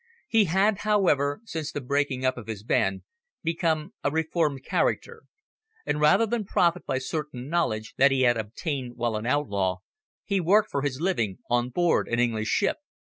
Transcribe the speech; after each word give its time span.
He 0.27 0.45
had, 0.45 0.79
however, 0.79 1.41
since 1.45 1.71
the 1.71 1.79
breaking 1.79 2.25
up 2.25 2.35
of 2.35 2.47
his 2.47 2.63
band, 2.63 3.03
become 3.43 3.93
a 4.03 4.09
reformed 4.09 4.65
character, 4.65 5.25
and 5.85 6.01
rather 6.01 6.25
than 6.25 6.43
profit 6.43 6.87
by 6.87 6.97
certain 6.97 7.49
knowledge 7.49 7.93
that 7.97 8.09
he 8.09 8.21
had 8.23 8.35
obtained 8.35 8.97
while 8.97 9.15
an 9.15 9.27
outlaw, 9.27 9.77
he 10.25 10.39
worked 10.41 10.71
for 10.71 10.81
his 10.81 10.99
living 10.99 11.37
on 11.51 11.69
board 11.69 12.07
an 12.07 12.17
English 12.17 12.47
ship. 12.47 12.77